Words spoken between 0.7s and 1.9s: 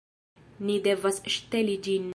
devas ŝteli